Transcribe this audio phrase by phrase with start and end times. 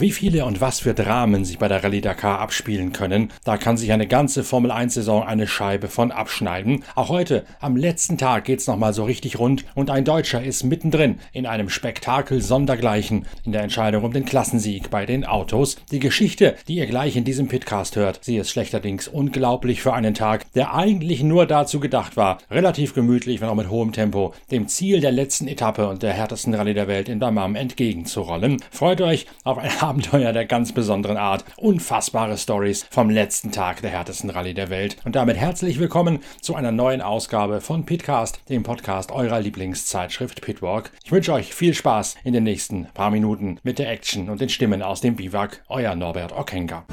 [0.00, 3.76] Wie viele und was für Dramen sich bei der Rallye Dakar abspielen können, da kann
[3.76, 6.84] sich eine ganze Formel 1 Saison eine Scheibe von abschneiden.
[6.94, 11.18] Auch heute, am letzten Tag, geht's nochmal so richtig rund und ein Deutscher ist mittendrin
[11.32, 15.78] in einem Spektakel sondergleichen in der Entscheidung um den Klassensieg bei den Autos.
[15.90, 20.14] Die Geschichte, die ihr gleich in diesem Pitcast hört, sie ist schlechterdings unglaublich für einen
[20.14, 24.68] Tag, der eigentlich nur dazu gedacht war, relativ gemütlich, wenn auch mit hohem Tempo, dem
[24.68, 28.62] Ziel der letzten Etappe und der härtesten Rallye der Welt in Damam entgegenzurollen.
[28.70, 31.46] Freut euch auf ein Abenteuer der ganz besonderen Art.
[31.56, 34.98] Unfassbare Stories vom letzten Tag der härtesten Rallye der Welt.
[35.06, 40.92] Und damit herzlich willkommen zu einer neuen Ausgabe von Pitcast, dem Podcast eurer Lieblingszeitschrift Pitwalk.
[41.04, 44.50] Ich wünsche euch viel Spaß in den nächsten paar Minuten mit der Action und den
[44.50, 45.64] Stimmen aus dem Biwak.
[45.68, 46.84] Euer Norbert Okenga.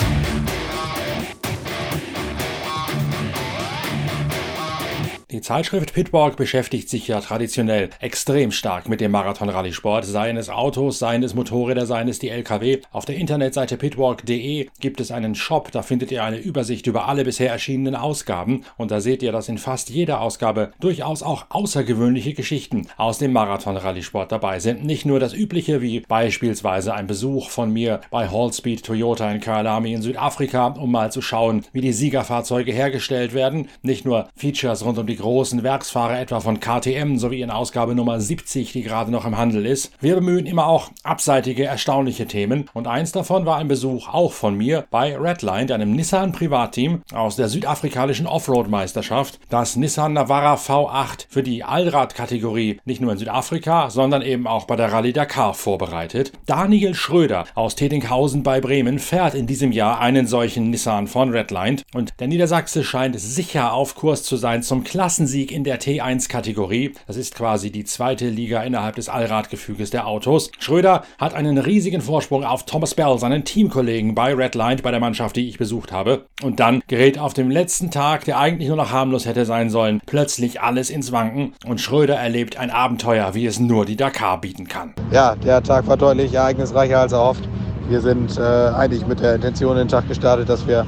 [5.31, 10.99] Die Zeitschrift Pitwalk beschäftigt sich ja traditionell extrem stark mit dem Marathon-Rallye-Sport, seien es Autos,
[10.99, 12.81] seien es Motorräder, seien es die LKW.
[12.91, 17.23] Auf der Internetseite pitwalk.de gibt es einen Shop, da findet ihr eine Übersicht über alle
[17.23, 22.35] bisher erschienenen Ausgaben und da seht ihr, dass in fast jeder Ausgabe durchaus auch außergewöhnliche
[22.35, 24.85] Geschichten aus dem Marathon-Rallye-Sport dabei sind.
[24.85, 29.91] Nicht nur das übliche, wie beispielsweise ein Besuch von mir bei Hallspeed Toyota in Kyalami
[29.91, 33.69] in Südafrika, um mal zu schauen, wie die Siegerfahrzeuge hergestellt werden.
[33.81, 38.21] Nicht nur Features rund um die großen Werksfahrer etwa von KTM sowie in Ausgabe Nummer
[38.21, 39.91] 70, die gerade noch im Handel ist.
[39.99, 44.53] Wir bemühen immer auch abseitige, erstaunliche Themen und eins davon war ein Besuch auch von
[44.55, 51.41] mir bei Redline, einem Nissan Privatteam aus der südafrikanischen Offroad-Meisterschaft, das Nissan Navara V8 für
[51.41, 56.33] die Allrad-Kategorie nicht nur in Südafrika, sondern eben auch bei der Rallye Dakar vorbereitet.
[56.45, 61.81] Daniel Schröder aus Tetinghausen bei Bremen fährt in diesem Jahr einen solchen Nissan von Redline
[61.95, 66.95] und der Niedersachse scheint sicher auf Kurs zu sein zum Klassen Klassensieg in der T1-Kategorie.
[67.05, 70.49] Das ist quasi die zweite Liga innerhalb des Allradgefüges der Autos.
[70.57, 75.35] Schröder hat einen riesigen Vorsprung auf Thomas Bell, seinen Teamkollegen bei Redline, bei der Mannschaft,
[75.35, 76.25] die ich besucht habe.
[76.41, 80.01] Und dann gerät auf dem letzten Tag, der eigentlich nur noch harmlos hätte sein sollen,
[80.07, 84.67] plötzlich alles ins Wanken und Schröder erlebt ein Abenteuer, wie es nur die Dakar bieten
[84.67, 84.95] kann.
[85.11, 87.47] Ja, der Tag war deutlich ereignisreicher als erhofft.
[87.89, 90.87] Wir sind äh, eigentlich mit der Intention in den Tag gestartet, dass wir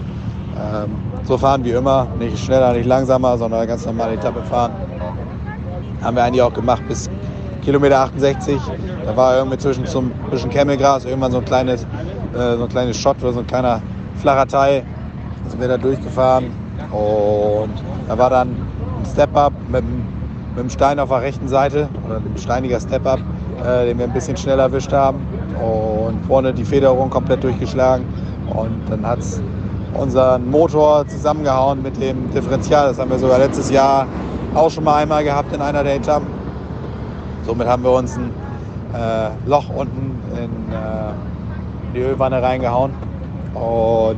[0.57, 0.91] ähm,
[1.23, 4.71] so fahren wie immer, nicht schneller, nicht langsamer, sondern ganz normal Etappe fahren.
[6.01, 7.09] Haben wir eigentlich auch gemacht bis
[7.63, 8.59] Kilometer 68.
[9.05, 12.97] Da war irgendwie zwischen zum bisschen Kemmelgras irgendwann so ein kleines, äh, so ein kleines
[12.97, 13.81] Shot oder so ein kleiner
[14.15, 14.83] flacher Teil.
[15.43, 16.51] Da sind wir da durchgefahren
[16.91, 17.71] und
[18.07, 22.37] da war dann ein Step-Up mit, mit einem Stein auf der rechten Seite oder ein
[22.37, 23.19] steiniger Step-Up,
[23.65, 25.19] äh, den wir ein bisschen schneller erwischt haben
[25.59, 28.05] und vorne die Federung komplett durchgeschlagen
[28.49, 29.41] und dann hat es
[29.93, 32.89] unseren Motor zusammengehauen mit dem Differential.
[32.89, 34.07] Das haben wir sogar letztes Jahr
[34.53, 36.27] auch schon mal einmal gehabt in einer der Etappen.
[37.45, 38.31] Somit haben wir uns ein
[38.93, 41.13] äh, Loch unten in äh,
[41.93, 42.91] die Ölwanne reingehauen
[43.53, 44.17] und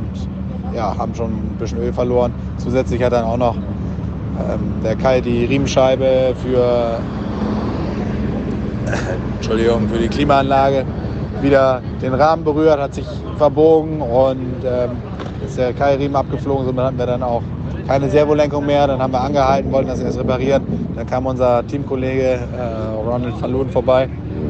[0.76, 2.34] ja, haben schon ein bisschen Öl verloren.
[2.58, 7.00] Zusätzlich hat dann auch noch ähm, der Kai die Riemenscheibe für,
[9.36, 10.86] Entschuldigung, für die Klimaanlage
[11.42, 13.06] wieder den Rahmen berührt, hat sich
[13.38, 14.92] verbogen und ähm,
[15.46, 17.42] ist der Keilriemen abgeflogen, somit hatten wir dann auch
[17.88, 18.86] keine Servolenkung mehr.
[18.88, 20.64] Dann haben wir angehalten, wollten das erst reparieren.
[20.96, 24.10] Dann kam unser Teamkollege äh, Ronald Loon vorbei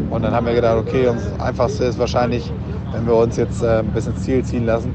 [0.10, 2.52] und dann haben wir gedacht, okay, das Einfachste ist wahrscheinlich,
[2.92, 4.94] wenn wir uns jetzt äh, ein bisschen ins Ziel ziehen lassen.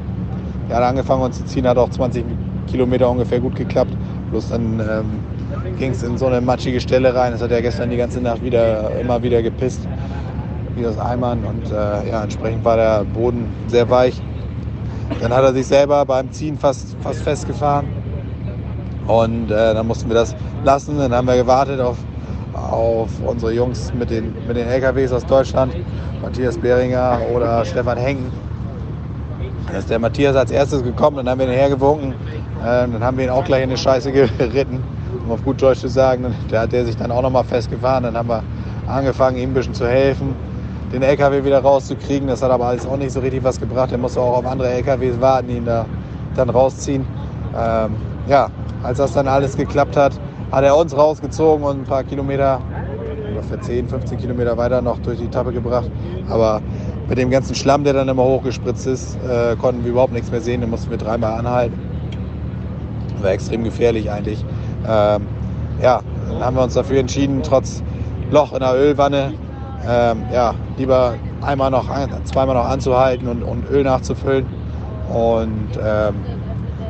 [0.69, 2.25] Er hat angefangen uns zu ziehen, hat auch 20
[2.66, 3.93] Kilometer ungefähr gut geklappt.
[4.31, 7.33] Bloß dann ähm, ging es in so eine matschige Stelle rein.
[7.33, 9.87] Das hat er gestern die ganze Nacht wieder immer wieder gepisst,
[10.76, 11.44] wie aus Eimern.
[11.44, 14.20] Und äh, ja, entsprechend war der Boden sehr weich.
[15.20, 17.86] Dann hat er sich selber beim Ziehen fast, fast festgefahren.
[19.06, 20.98] Und äh, dann mussten wir das lassen.
[20.98, 21.98] Dann haben wir gewartet auf,
[22.54, 25.74] auf unsere Jungs mit den, mit den LKWs aus Deutschland,
[26.22, 28.32] Matthias Behringer oder Stefan Hengen.
[29.70, 32.15] Da ist der Matthias als erstes gekommen, dann haben wir ihn hergewunken.
[32.65, 34.82] Ähm, dann haben wir ihn auch gleich in die Scheiße geritten,
[35.24, 36.34] um auf gut Deutsch zu sagen.
[36.50, 38.04] Da hat der sich dann auch nochmal festgefahren.
[38.04, 38.42] Dann haben wir
[38.86, 40.34] angefangen, ihm ein bisschen zu helfen
[40.92, 42.28] den LKW wieder rauszukriegen.
[42.28, 43.92] Das hat aber alles auch nicht so richtig was gebracht.
[43.92, 45.86] Er musste auch auf andere LKWs warten, die ihn da
[46.36, 47.07] dann rausziehen.
[47.57, 47.97] Ähm,
[48.28, 48.48] ja,
[48.83, 50.13] als das dann alles geklappt hat,
[50.51, 52.60] hat er uns rausgezogen und ein paar Kilometer,
[53.28, 55.91] ungefähr 10, 15 Kilometer weiter noch durch die Etappe gebracht.
[56.28, 56.60] Aber
[57.09, 60.41] mit dem ganzen Schlamm, der dann immer hochgespritzt ist, äh, konnten wir überhaupt nichts mehr
[60.41, 60.60] sehen.
[60.60, 61.78] Den mussten wir dreimal anhalten.
[63.21, 64.45] War extrem gefährlich eigentlich.
[64.87, 65.22] Ähm,
[65.83, 67.83] ja, dann haben wir uns dafür entschieden, trotz
[68.30, 69.33] Loch in der Ölwanne
[69.89, 71.89] ähm, ja, lieber einmal noch,
[72.25, 74.47] zweimal noch anzuhalten und, und Öl nachzufüllen
[75.13, 76.15] und ähm,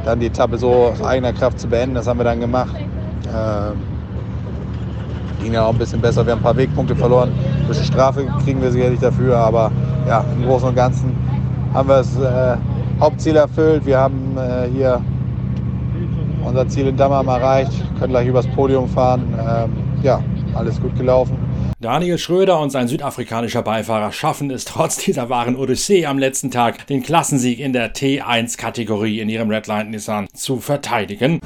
[0.05, 1.95] dann die Etappe so aus eigener Kraft zu beenden.
[1.95, 2.77] Das haben wir dann gemacht.
[3.27, 3.95] Ähm,
[5.43, 6.25] ging ja auch ein bisschen besser.
[6.25, 7.33] Wir haben ein paar Wegpunkte verloren.
[7.61, 9.71] Ein bisschen Strafe kriegen wir sicherlich dafür, aber
[10.07, 11.15] ja, im Großen und Ganzen
[11.73, 12.57] haben wir das äh,
[13.01, 13.85] Hauptziel erfüllt.
[13.85, 15.01] Wir haben äh, hier
[16.45, 19.23] unser Ziel in Dammam erreicht, können gleich übers Podium fahren.
[19.39, 19.71] Ähm,
[20.03, 20.21] ja,
[20.55, 21.37] alles gut gelaufen.
[21.85, 26.87] Daniel Schröder und sein südafrikanischer Beifahrer schaffen es trotz dieser wahren Odyssee am letzten Tag,
[26.87, 31.41] den Klassensieg in der T1-Kategorie in ihrem Redline Nissan zu verteidigen.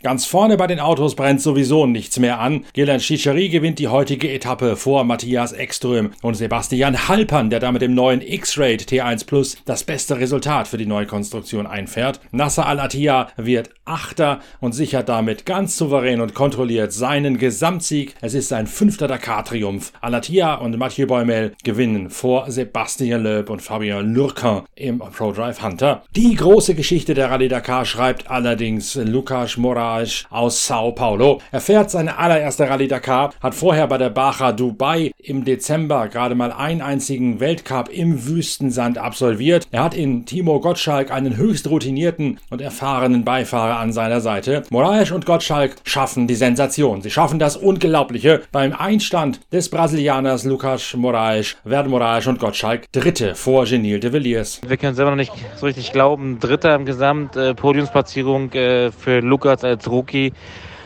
[0.00, 2.64] Ganz vorne bei den Autos brennt sowieso nichts mehr an.
[2.72, 7.96] Gilles Chichery gewinnt die heutige Etappe vor Matthias Ekström und Sebastian Halpern, der damit im
[7.96, 12.20] neuen X-Rate T1 Plus das beste Resultat für die Neukonstruktion einfährt.
[12.30, 18.14] Nasser Al-Attiyah wird Achter und sichert damit ganz souverän und kontrolliert seinen Gesamtsieg.
[18.20, 19.92] Es ist sein fünfter Dakar-Triumph.
[20.00, 26.04] Al-Attiyah und Mathieu Boimel gewinnen vor Sebastian Loeb und Fabien Lurquin im ProDrive Hunter.
[26.14, 31.40] Die große Geschichte der Rallye Dakar schreibt allerdings Lukas Moraes Moraes aus Sao Paulo.
[31.50, 36.34] Er fährt seine allererste Rallye Dakar, hat vorher bei der Baja Dubai im Dezember gerade
[36.34, 39.66] mal einen einzigen Weltcup im Wüstensand absolviert.
[39.70, 44.62] Er hat in Timo Gottschalk einen höchst routinierten und erfahrenen Beifahrer an seiner Seite.
[44.70, 47.00] Moraes und Gottschalk schaffen die Sensation.
[47.00, 48.42] Sie schaffen das Unglaubliche.
[48.52, 54.60] Beim Einstand des Brasilianers Lucas Moraes werden Moraes und Gottschalk Dritte vor Genil de Villiers.
[54.66, 56.38] Wir können selber noch nicht so richtig glauben.
[56.40, 60.32] Dritter im Gesamt, äh, Podiumsplatzierung äh, für Lukas als als Rookie,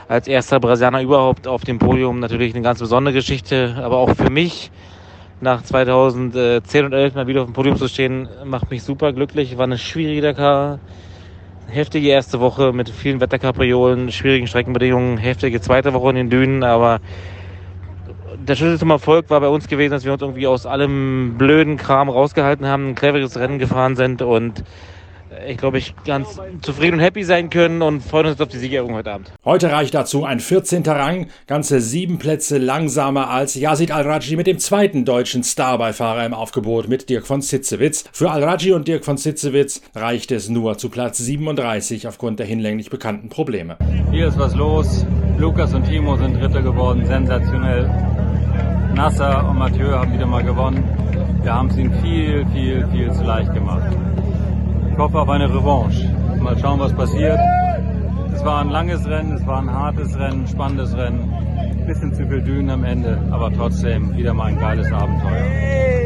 [0.06, 3.76] als erster Brasilianer überhaupt auf dem Podium natürlich eine ganz besondere Geschichte.
[3.82, 4.70] Aber auch für mich,
[5.40, 9.56] nach 2010 und 11 mal wieder auf dem Podium zu stehen, macht mich super glücklich.
[9.56, 10.78] War eine schwierige Dakar,
[11.68, 17.00] heftige erste Woche mit vielen Wetterkapriolen, schwierigen Streckenbedingungen, heftige zweite Woche in den Dünen, aber
[18.46, 21.76] der Schlüssel zum Erfolg war bei uns gewesen, dass wir uns irgendwie aus allem blöden
[21.76, 24.64] Kram rausgehalten haben, ein cleveres Rennen gefahren sind und
[25.46, 28.94] ich glaube, ich ganz zufrieden und happy sein können und freuen uns auf die Siegerehrung
[28.94, 29.32] heute Abend.
[29.44, 30.82] Heute reicht dazu ein 14.
[30.84, 36.88] Rang, ganze sieben Plätze langsamer als Yazid Al-Raji mit dem zweiten deutschen Starbeifahrer im Aufgebot
[36.88, 38.04] mit Dirk von Sitzewitz.
[38.12, 42.90] Für Al-Raji und Dirk von Sitzewitz reicht es nur zu Platz 37 aufgrund der hinlänglich
[42.90, 43.76] bekannten Probleme.
[44.10, 45.06] Hier ist was los.
[45.38, 47.90] Lukas und Timo sind Dritter geworden, sensationell.
[48.94, 50.84] Nasser und Mathieu haben wieder mal gewonnen.
[51.42, 53.90] Wir haben es ihnen viel, viel, viel zu leicht gemacht.
[55.02, 56.08] Ich hoffe auf eine Revanche.
[56.40, 57.37] Mal schauen, was passiert.
[58.32, 61.28] Es war ein langes Rennen, es war ein hartes Rennen, spannendes Rennen.
[61.32, 66.01] Ein bisschen zu viel Dünen am Ende, aber trotzdem wieder mal ein geiles Abenteuer.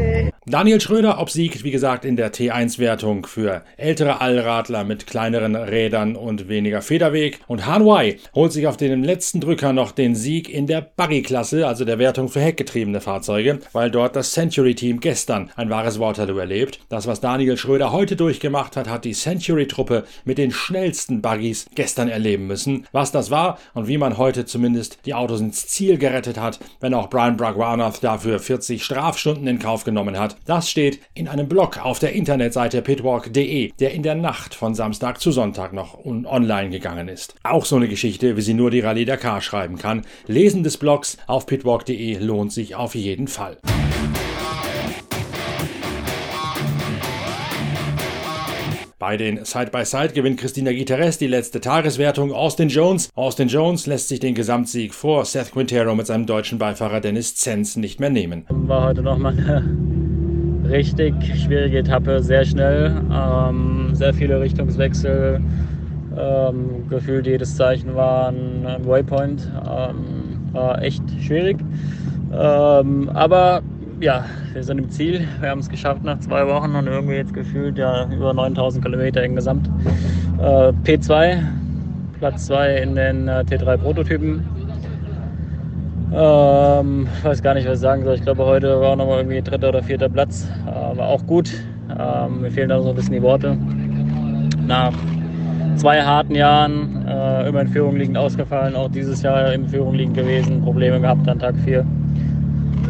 [0.49, 6.47] Daniel Schröder obsiegt, wie gesagt, in der T1-Wertung für ältere Allradler mit kleineren Rädern und
[6.47, 7.41] weniger Federweg.
[7.47, 11.83] Und Hanwei holt sich auf den letzten Drücker noch den Sieg in der Buggy-Klasse, also
[11.83, 16.79] der Wertung für heckgetriebene Fahrzeuge, weil dort das Century-Team gestern ein wahres Waterloo erlebt.
[16.87, 22.07] Das, was Daniel Schröder heute durchgemacht hat, hat die Century-Truppe mit den schnellsten Buggies gestern
[22.07, 22.87] erleben müssen.
[22.93, 26.93] Was das war und wie man heute zumindest die Autos ins Ziel gerettet hat, wenn
[26.93, 31.83] auch Brian Bragwanoth dafür 40 Strafstunden in Kauf genommen hat, das steht in einem Blog
[31.83, 37.07] auf der Internetseite pitwalk.de, der in der Nacht von Samstag zu Sonntag noch online gegangen
[37.07, 37.35] ist.
[37.43, 40.05] Auch so eine Geschichte, wie sie nur die Rallye Dakar schreiben kann.
[40.27, 43.57] Lesen des Blogs auf pitwalk.de lohnt sich auf jeden Fall.
[48.99, 52.33] Bei den Side-by-Side -Side gewinnt Christina Guterres die letzte Tageswertung.
[52.33, 53.09] Austin Jones.
[53.13, 57.75] Austin Jones lässt sich den Gesamtsieg vor Seth Quintero mit seinem deutschen Beifahrer Dennis Zenz
[57.75, 58.45] nicht mehr nehmen.
[58.49, 59.96] War heute nochmal eine
[60.69, 65.41] richtig schwierige Etappe, sehr schnell, ähm, sehr viele Richtungswechsel.
[66.17, 69.51] Ähm, gefühlt jedes Zeichen war ein, Waypoint.
[69.67, 71.57] Ähm, war echt schwierig.
[72.33, 73.61] Ähm, aber
[73.99, 75.27] ja, wir sind im Ziel.
[75.39, 79.23] Wir haben es geschafft nach zwei Wochen und irgendwie jetzt gefühlt ja über 9000 Kilometer
[79.23, 79.69] insgesamt.
[80.39, 81.43] Äh, P2,
[82.19, 84.45] Platz 2 in den äh, T3 Prototypen.
[86.13, 88.15] Ähm, weiß gar nicht, was ich sagen soll.
[88.15, 90.47] Ich glaube, heute war auch nochmal irgendwie dritter oder vierter Platz.
[90.65, 91.51] Äh, war auch gut.
[91.89, 93.57] Ähm, mir fehlen da so ein bisschen die Worte.
[94.65, 94.93] Nach
[95.75, 100.15] zwei harten Jahren äh, immer in Führung liegend ausgefallen, auch dieses Jahr in Führung liegend
[100.15, 101.85] gewesen, Probleme gehabt an Tag 4.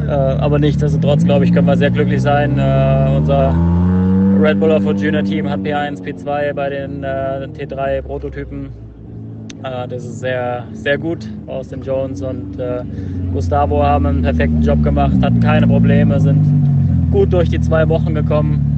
[0.07, 2.57] Äh, aber nichtsdestotrotz, glaube ich, können wir sehr glücklich sein.
[2.57, 3.53] Äh, unser
[4.39, 8.69] Red Bull Fortuna Team hat P1, P2 bei den äh, T3 Prototypen
[9.61, 11.27] das ist sehr, sehr gut.
[11.47, 12.83] Austin Jones und äh,
[13.33, 16.43] Gustavo haben einen perfekten Job gemacht, hatten keine Probleme, sind
[17.11, 18.77] gut durch die zwei Wochen gekommen.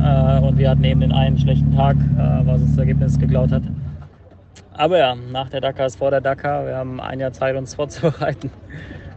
[0.00, 3.62] Äh, und wir hatten eben den einen schlechten Tag, äh, was das Ergebnis geklaut hat.
[4.74, 6.64] Aber ja, nach der Dakar ist vor der Dakar.
[6.66, 8.50] Wir haben ein Jahr Zeit, uns vorzubereiten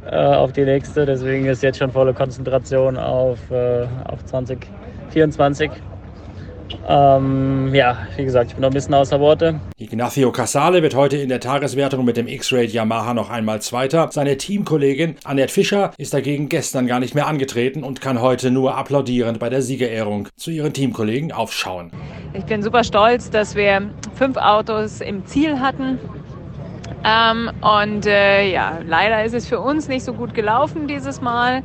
[0.09, 1.05] äh, auf die nächste.
[1.05, 5.69] Deswegen ist jetzt schon volle Konzentration auf, äh, auf 2024.
[6.87, 9.59] Ähm, ja, wie gesagt, ich bin noch ein bisschen außer Worte.
[9.77, 14.09] Ignacio Casale wird heute in der Tageswertung mit dem X-Raid Yamaha noch einmal Zweiter.
[14.11, 18.77] Seine Teamkollegin Annette Fischer ist dagegen gestern gar nicht mehr angetreten und kann heute nur
[18.77, 21.91] applaudierend bei der Siegerehrung zu ihren Teamkollegen aufschauen.
[22.33, 25.99] Ich bin super stolz, dass wir fünf Autos im Ziel hatten.
[27.03, 31.63] Ähm, und äh, ja, leider ist es für uns nicht so gut gelaufen dieses Mal.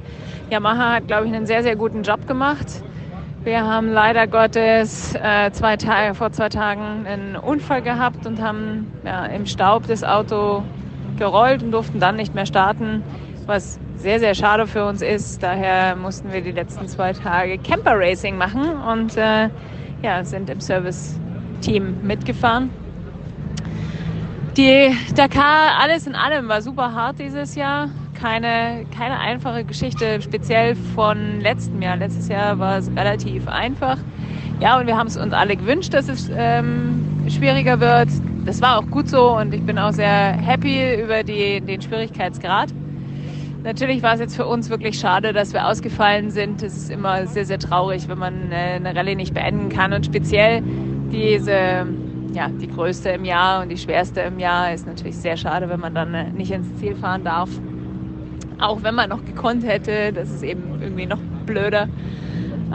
[0.50, 2.66] Yamaha hat, glaube ich, einen sehr, sehr guten Job gemacht.
[3.46, 8.90] Wir haben leider Gottes äh, zwei Tage, vor zwei Tagen einen Unfall gehabt und haben
[9.04, 10.64] ja, im Staub das Auto
[11.16, 13.04] gerollt und durften dann nicht mehr starten,
[13.46, 15.44] was sehr, sehr schade für uns ist.
[15.44, 19.48] Daher mussten wir die letzten zwei Tage Camper Racing machen und äh,
[20.02, 22.68] ja, sind im Service-Team mitgefahren.
[24.56, 27.90] Die Dakar, alles in allem, war super hart dieses Jahr.
[28.20, 31.96] Keine, keine einfache Geschichte, speziell von letztem Jahr.
[31.96, 33.98] Letztes Jahr war es relativ einfach.
[34.60, 38.08] Ja, und wir haben es uns alle gewünscht, dass es ähm, schwieriger wird.
[38.46, 42.72] Das war auch gut so und ich bin auch sehr happy über die, den Schwierigkeitsgrad.
[43.64, 46.62] Natürlich war es jetzt für uns wirklich schade, dass wir ausgefallen sind.
[46.62, 49.92] Es ist immer sehr, sehr traurig, wenn man äh, eine Rallye nicht beenden kann.
[49.92, 50.62] Und speziell
[51.12, 51.86] diese
[52.36, 55.80] ja, die größte im Jahr und die schwerste im Jahr ist natürlich sehr schade, wenn
[55.80, 57.48] man dann äh, nicht ins Ziel fahren darf.
[58.58, 61.88] Auch wenn man noch gekonnt hätte, das ist eben irgendwie noch blöder.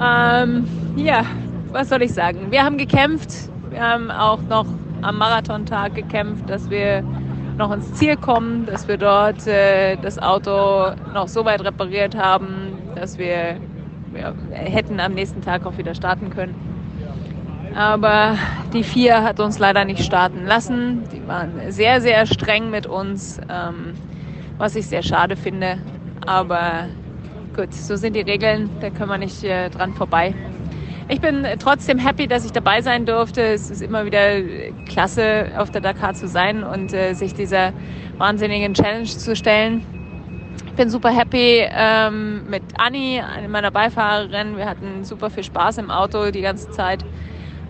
[0.02, 1.26] Ähm, ja,
[1.72, 2.48] was soll ich sagen?
[2.52, 3.50] Wir haben gekämpft.
[3.70, 4.66] Wir haben auch noch
[5.02, 7.04] am Marathontag gekämpft, dass wir
[7.58, 12.78] noch ins Ziel kommen, dass wir dort äh, das Auto noch so weit repariert haben,
[12.96, 13.58] dass wir
[14.16, 16.56] ja, hätten am nächsten Tag auch wieder starten können.
[17.76, 18.38] Aber
[18.74, 21.04] die vier hat uns leider nicht starten lassen.
[21.14, 23.94] Die waren sehr, sehr streng mit uns, ähm,
[24.62, 25.80] was ich sehr schade finde.
[26.28, 26.88] Aber
[27.56, 30.36] gut, so sind die Regeln, da können wir nicht äh, dran vorbei.
[31.10, 33.42] Ich bin trotzdem happy, dass ich dabei sein durfte.
[33.42, 34.40] Es ist immer wieder
[34.88, 37.74] klasse, auf der Dakar zu sein und äh, sich dieser
[38.18, 39.84] wahnsinnigen Challenge zu stellen.
[40.68, 44.58] Ich bin super happy ähm, mit Anni, meiner Beifahrerin.
[44.58, 47.04] Wir hatten super viel Spaß im Auto die ganze Zeit.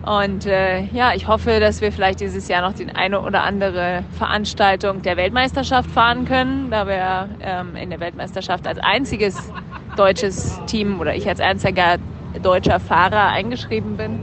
[0.04, 4.02] Und äh, ja, ich hoffe, dass wir vielleicht dieses Jahr noch die eine oder andere
[4.18, 9.52] Veranstaltung der Weltmeisterschaft fahren können, da wir ähm, in der Weltmeisterschaft als einziges
[9.96, 11.98] deutsches Team oder ich als einziger
[12.42, 14.18] deutscher Fahrer eingeschrieben bin.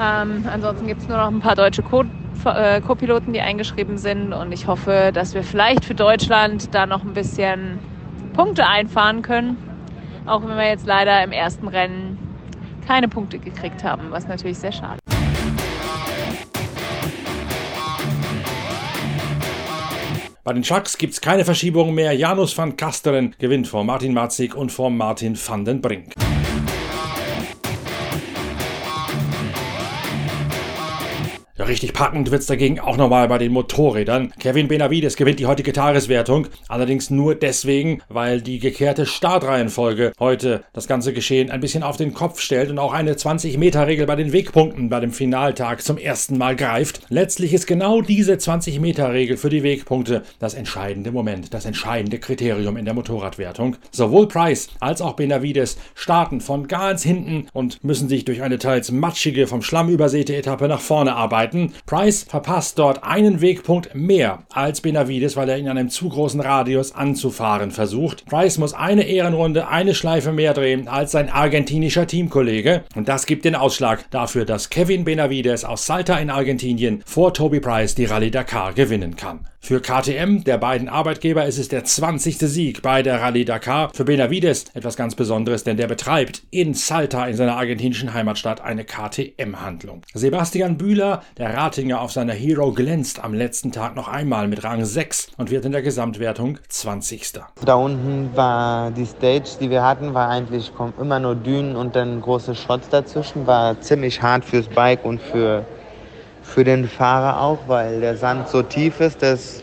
[0.00, 4.52] Ähm, ansonsten gibt es nur noch ein paar deutsche äh, Co-Piloten, die eingeschrieben sind und
[4.52, 7.78] ich hoffe, dass wir vielleicht für Deutschland da noch ein bisschen
[8.32, 9.58] Punkte einfahren können,
[10.24, 12.27] auch wenn wir jetzt leider im ersten Rennen
[12.86, 15.18] keine Punkte gekriegt haben, was natürlich sehr schade ist.
[20.44, 22.14] Bei den Chucks gibt es keine Verschiebung mehr.
[22.14, 26.14] Janus van Kasteren gewinnt vor Martin Marzig und vor Martin van den Brink.
[31.68, 34.32] Richtig packend wird es dagegen auch nochmal bei den Motorrädern.
[34.38, 40.88] Kevin Benavides gewinnt die heutige Tageswertung, allerdings nur deswegen, weil die gekehrte Startreihenfolge heute das
[40.88, 44.88] ganze Geschehen ein bisschen auf den Kopf stellt und auch eine 20-Meter-Regel bei den Wegpunkten
[44.88, 47.02] bei dem Finaltag zum ersten Mal greift.
[47.08, 52.86] Letztlich ist genau diese 20-Meter-Regel für die Wegpunkte das entscheidende Moment, das entscheidende Kriterium in
[52.86, 53.76] der Motorradwertung.
[53.90, 58.90] Sowohl Price als auch Benavides starten von ganz hinten und müssen sich durch eine teils
[58.90, 61.57] matschige, vom Schlamm übersäte Etappe nach vorne arbeiten.
[61.58, 61.72] Zeiten.
[61.86, 66.94] Price verpasst dort einen Wegpunkt mehr als Benavides, weil er in einem zu großen Radius
[66.94, 68.26] anzufahren versucht.
[68.26, 72.84] Price muss eine Ehrenrunde, eine Schleife mehr drehen als sein argentinischer Teamkollege.
[72.94, 77.60] Und das gibt den Ausschlag dafür, dass Kevin Benavides aus Salta in Argentinien vor Toby
[77.60, 79.40] Price die Rallye Dakar gewinnen kann.
[79.60, 82.38] Für KTM, der beiden Arbeitgeber, ist es der 20.
[82.38, 83.90] Sieg bei der Rallye Dakar.
[83.92, 88.84] Für Benavides etwas ganz Besonderes, denn der betreibt in Salta, in seiner argentinischen Heimatstadt, eine
[88.84, 90.02] KTM-Handlung.
[90.14, 94.84] Sebastian Bühler, der Ratinger auf seiner Hero, glänzt am letzten Tag noch einmal mit Rang
[94.84, 97.32] 6 und wird in der Gesamtwertung 20.
[97.64, 102.22] Da unten war die Stage, die wir hatten, war eigentlich immer nur Dünen und dann
[102.22, 103.46] große Shots dazwischen.
[103.46, 105.66] War ziemlich hart fürs Bike und für
[106.48, 109.62] für den Fahrer auch, weil der Sand so tief ist, dass,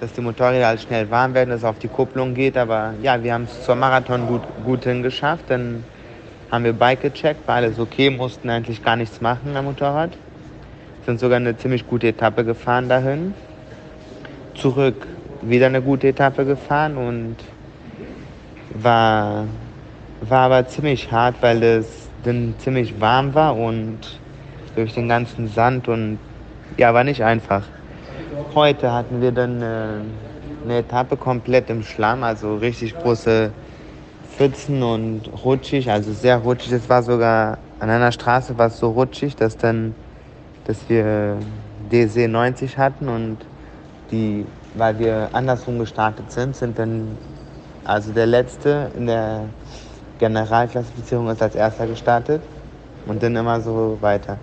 [0.00, 2.56] dass die Motorräder halt schnell warm werden, dass es auf die Kupplung geht.
[2.56, 5.44] Aber ja, wir haben es zur Marathon gut, gut hingeschafft.
[5.48, 5.84] Dann
[6.50, 10.10] haben wir Bike gecheckt, war alles okay, mussten eigentlich gar nichts machen am Motorrad.
[11.04, 13.34] Sind sogar eine ziemlich gute Etappe gefahren dahin.
[14.54, 15.06] Zurück
[15.42, 17.36] wieder eine gute Etappe gefahren und
[18.70, 19.44] war,
[20.22, 24.18] war aber ziemlich hart, weil es dann ziemlich warm war und
[24.76, 26.18] durch den ganzen Sand und
[26.76, 27.62] ja, war nicht einfach.
[28.54, 29.64] Heute hatten wir dann äh,
[30.64, 33.50] eine Etappe komplett im Schlamm, also richtig große
[34.36, 36.72] Pfützen und rutschig, also sehr rutschig.
[36.72, 39.94] Es war sogar an einer Straße war es so rutschig, dass dann,
[40.66, 41.36] dass wir
[41.90, 43.38] DC 90 hatten und
[44.10, 47.18] die, weil wir andersrum gestartet sind, sind dann,
[47.84, 49.44] also der letzte in der
[50.18, 52.40] Generalklassifizierung ist als erster gestartet
[53.06, 54.38] und dann immer so weiter.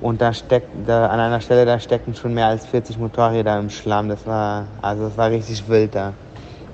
[0.00, 3.68] Und da steckt, da, an einer Stelle, da steckten schon mehr als 40 Motorräder im
[3.68, 4.08] Schlamm.
[4.08, 6.12] Das war, also das war richtig wild da.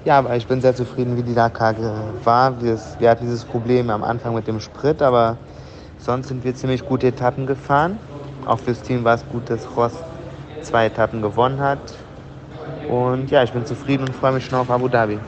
[0.05, 1.75] Ja, aber ich bin sehr zufrieden, wie die Dakar
[2.25, 2.61] war.
[2.63, 5.39] Wir, wir hatten dieses Problem am Anfang mit dem Sprit, aber
[5.99, 7.99] sonst sind wir ziemlich gute Etappen gefahren.
[8.45, 9.95] Auch fürs Team war es gut, dass Ross
[10.61, 11.79] zwei Etappen gewonnen hat.
[12.91, 15.19] Und ja, ich bin zufrieden und freue mich schon auf Abu Dhabi.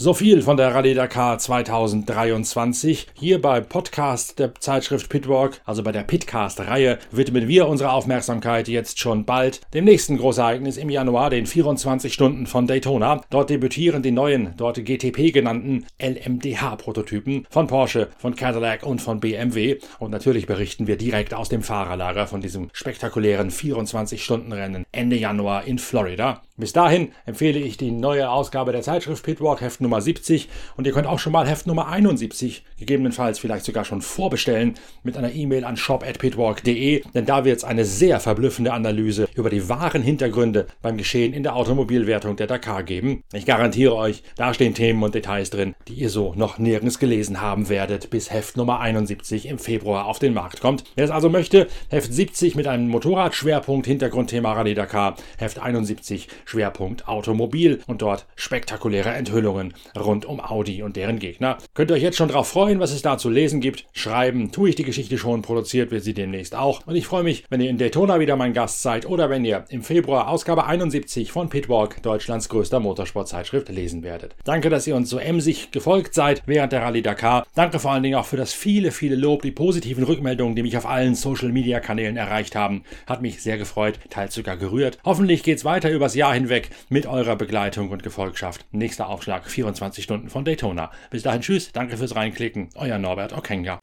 [0.00, 3.08] So viel von der Rallye Dakar 2023.
[3.14, 9.00] Hier bei Podcast der Zeitschrift Pitwalk, also bei der Pitcast-Reihe, widmen wir unsere Aufmerksamkeit jetzt
[9.00, 13.22] schon bald dem nächsten Großereignis im Januar, den 24 Stunden von Daytona.
[13.30, 19.78] Dort debütieren die neuen, dort GTP genannten LMDH-Prototypen von Porsche, von Cadillac und von BMW.
[19.98, 25.80] Und natürlich berichten wir direkt aus dem Fahrerlager von diesem spektakulären 24-Stunden-Rennen Ende Januar in
[25.80, 26.42] Florida.
[26.56, 30.92] Bis dahin empfehle ich die neue Ausgabe der Zeitschrift Pitwalk Heft Nummer 70 und ihr
[30.92, 35.64] könnt auch schon mal Heft Nummer 71 gegebenenfalls vielleicht sogar schon vorbestellen mit einer E-Mail
[35.64, 40.98] an shop@pitwalk.de, denn da wird es eine sehr verblüffende Analyse über die wahren Hintergründe beim
[40.98, 43.22] Geschehen in der Automobilwertung der Dakar geben.
[43.32, 47.40] Ich garantiere euch, da stehen Themen und Details drin, die ihr so noch nirgends gelesen
[47.40, 50.84] haben werdet, bis Heft Nummer 71 im Februar auf den Markt kommt.
[50.96, 57.08] Wer es also möchte, Heft 70 mit einem Motorradschwerpunkt Hintergrundthema Rallye Dakar, Heft 71 Schwerpunkt
[57.08, 61.58] Automobil und dort spektakuläre Enthüllungen rund um Audi und deren Gegner.
[61.74, 63.86] Könnt ihr euch jetzt schon darauf freuen, was es da zu lesen gibt.
[63.92, 66.86] Schreiben tue ich die Geschichte schon, produziert wird sie demnächst auch.
[66.86, 69.64] Und ich freue mich, wenn ihr in Daytona wieder mein Gast seid oder wenn ihr
[69.70, 74.34] im Februar Ausgabe 71 von Pitwalk, Deutschlands größter Motorsportzeitschrift, lesen werdet.
[74.44, 77.46] Danke, dass ihr uns so emsig gefolgt seid während der Rallye Dakar.
[77.54, 80.76] Danke vor allen Dingen auch für das viele, viele Lob, die positiven Rückmeldungen, die mich
[80.76, 82.84] auf allen Social Media Kanälen erreicht haben.
[83.06, 84.98] Hat mich sehr gefreut, teils sogar gerührt.
[85.04, 88.64] Hoffentlich geht's weiter übers Jahr hinweg mit eurer Begleitung und Gefolgschaft.
[88.72, 90.90] Nächster Aufschlag 24 Stunden von Daytona.
[91.10, 93.78] Bis dahin, tschüss, danke fürs Reinklicken, euer Norbert Okenga.